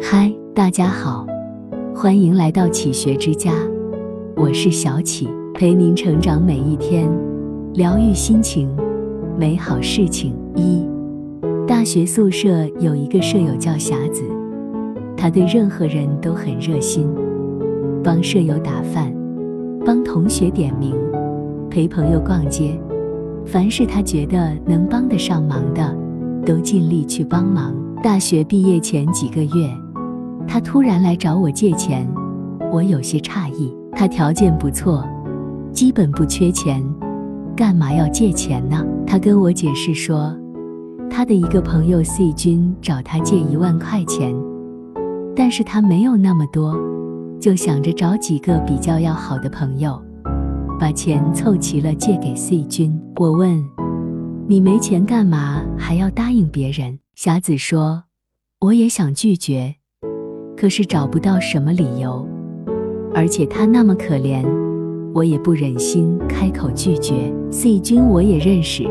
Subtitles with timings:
[0.00, 1.26] 嗨，大家好，
[1.94, 3.52] 欢迎来到启学之家，
[4.36, 7.10] 我是小启，陪您成长每一天，
[7.74, 8.70] 疗愈心情，
[9.36, 10.34] 美好事情。
[10.54, 10.86] 一，
[11.66, 14.22] 大学宿舍有一个舍友叫霞子，
[15.16, 17.06] 她对任何人都很热心，
[18.02, 19.12] 帮舍友打饭，
[19.84, 20.94] 帮同学点名，
[21.68, 22.80] 陪朋友逛街，
[23.44, 25.94] 凡是她觉得能帮得上忙的，
[26.46, 27.74] 都尽力去帮忙。
[28.00, 29.68] 大学毕业前几个月。
[30.48, 32.08] 他突然来找我借钱，
[32.72, 33.76] 我有些诧异。
[33.92, 35.04] 他条件不错，
[35.72, 36.82] 基本不缺钱，
[37.56, 38.82] 干嘛要借钱呢？
[39.06, 40.34] 他跟我解释说，
[41.10, 44.32] 他的一个朋友 C 君找他借一万块钱，
[45.34, 46.76] 但是他没有那么多，
[47.40, 50.00] 就想着找几个比较要好的朋友，
[50.78, 52.96] 把钱凑齐了借给 C 君。
[53.16, 53.62] 我问，
[54.46, 57.00] 你没钱干嘛还要答应别人？
[57.16, 58.04] 霞子说，
[58.60, 59.74] 我也想拒绝。
[60.60, 62.26] 可是找不到什么理由，
[63.14, 64.44] 而且他那么可怜，
[65.14, 67.32] 我也不忍心开口拒绝。
[67.48, 68.84] C 君我也认识，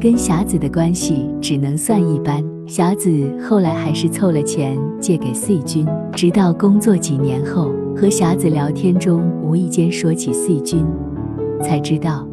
[0.00, 2.44] 跟霞子的关系只能算一般。
[2.66, 3.08] 霞子
[3.48, 10.84] 后来还是凑了钱借给 C 君，直到工作几年后，和霞子聊天中无意间说起 C 君，
[11.62, 12.26] 才知道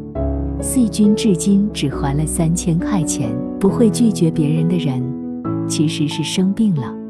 [0.60, 3.30] C 君至今只还了三千块钱。
[3.60, 5.04] 不会拒绝别人的人，
[5.68, 7.05] 其实是生病了。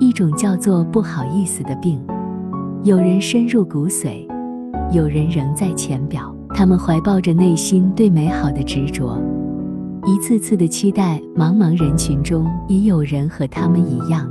[0.00, 2.00] 一种叫做不好意思的病，
[2.84, 4.26] 有人深入骨髓，
[4.92, 6.34] 有人仍在浅表。
[6.54, 9.20] 他们怀抱着内心对美好的执着，
[10.06, 11.20] 一次次的期待。
[11.36, 14.28] 茫茫人群中，也有人和他们一样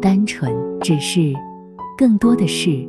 [0.00, 1.32] 单纯，只是
[1.96, 2.86] 更多的是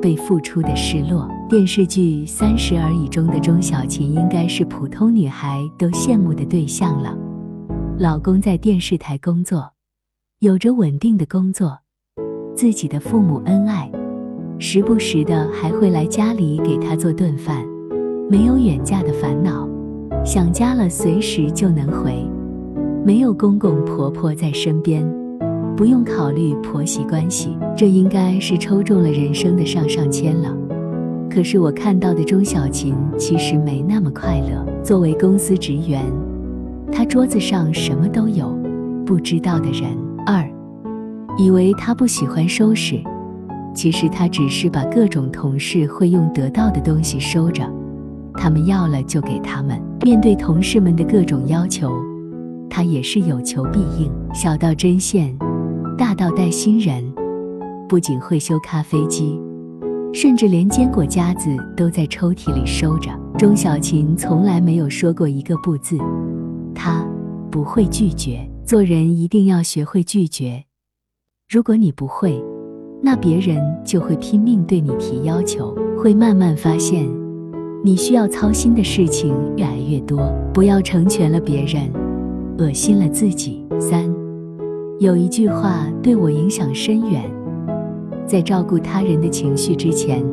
[0.00, 1.28] 被付出的失落。
[1.48, 7.14] 电视剧《三十而已》中的钟小琴，应该是普通女孩都羡慕的对象了。
[7.98, 9.75] 老公在电视台工作。
[10.40, 11.78] 有着稳定的工作，
[12.54, 13.90] 自己的父母恩爱，
[14.58, 17.64] 时不时的还会来家里给他做顿饭，
[18.28, 19.66] 没有远嫁的烦恼，
[20.26, 22.22] 想家了随时就能回，
[23.02, 25.02] 没有公公婆婆在身边，
[25.74, 30.54] 不用考虑婆媳关系，这应该是抽中了人生的上上签了。
[31.30, 34.62] 可是我看到的钟小琴其实没那么快乐。
[34.82, 36.04] 作为公司职员，
[36.92, 38.54] 她桌子上什么都有，
[39.06, 40.05] 不知道的人。
[40.26, 40.44] 二，
[41.38, 43.00] 以为他不喜欢收拾，
[43.72, 47.62] 其实他只是把各种同事会用得到的东西收着，
[48.34, 49.80] 他们要了就给他们。
[50.02, 51.92] 面对同事们的各种要求，
[52.68, 55.32] 他也是有求必应，小到针线，
[55.96, 57.04] 大到带新人。
[57.88, 59.40] 不仅会修咖啡机，
[60.12, 63.10] 甚至连坚果夹子都在抽屉里收着。
[63.38, 65.96] 钟小琴从来没有说过一个不字，
[66.74, 67.06] 她
[67.48, 68.40] 不会拒绝。
[68.66, 70.64] 做人一定要学会拒绝。
[71.48, 72.42] 如果你不会，
[73.00, 77.08] 那别人就会拼命对你提要求，会慢慢发现
[77.84, 80.18] 你需要操心的事情越来越多。
[80.52, 81.88] 不要成全了别人，
[82.58, 83.64] 恶心了自己。
[83.78, 84.12] 三，
[84.98, 87.22] 有一句话对我影响深远：
[88.26, 90.26] 在照顾他人的情绪之前，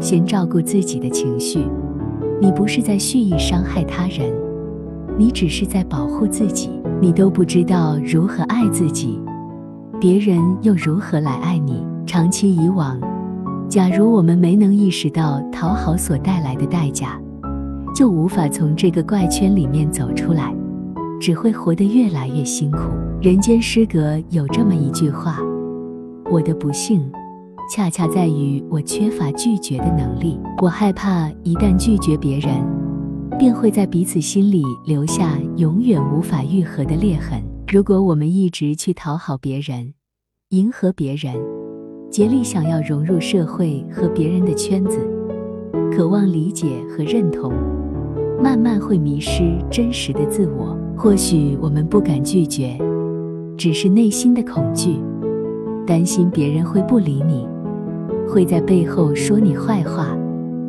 [0.00, 1.58] 先照顾自己的情绪。
[2.40, 4.34] 你不是在蓄意伤害他人，
[5.18, 6.70] 你只是在保护自己。
[7.00, 9.20] 你都不知道如何爱自己，
[10.00, 11.86] 别人又如何来爱你？
[12.04, 12.98] 长期以往，
[13.68, 17.20] 假如我们没能意识到讨好所带来的代价，
[17.94, 20.52] 就无法从这个怪圈里面走出来，
[21.20, 22.78] 只会活得越来越辛苦。
[23.22, 25.38] 人间失格有这么一句话：
[26.30, 27.08] 我的不幸，
[27.72, 30.40] 恰恰在于我缺乏拒绝的能力。
[30.60, 32.77] 我害怕一旦拒绝别人。
[33.38, 37.40] 便会在彼此心里留下永远无法愈合的裂痕。
[37.68, 39.94] 如果我们一直去讨好别人、
[40.48, 41.34] 迎合别人，
[42.10, 44.98] 竭力想要融入社会和别人的圈子，
[45.92, 47.52] 渴望理解和认同，
[48.42, 50.76] 慢慢会迷失真实的自我。
[50.96, 52.76] 或许我们不敢拒绝，
[53.56, 54.96] 只是内心的恐惧，
[55.86, 57.46] 担心别人会不理你，
[58.26, 60.08] 会在背后说你坏话，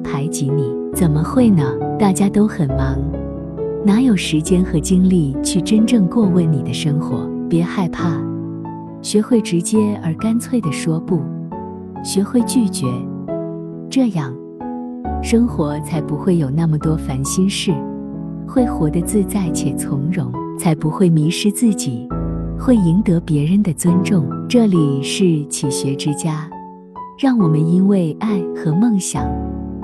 [0.04, 0.79] 排挤你。
[1.00, 1.63] 怎么会呢？
[1.98, 3.00] 大家都很忙，
[3.86, 7.25] 哪有时间和精力去真正过问你的生活？
[7.50, 8.22] 别害怕，
[9.01, 11.22] 学会直接而干脆地说不，
[12.04, 12.86] 学会拒绝，
[13.90, 14.36] 这样
[15.24, 17.74] 生活才不会有那么多烦心事，
[18.46, 20.30] 会活得自在且从容，
[20.60, 22.10] 才不会迷失自己，
[22.60, 24.25] 会赢得别人的尊重。
[24.50, 26.50] 这里是启学之家，
[27.18, 29.24] 让我们因为爱和梦想。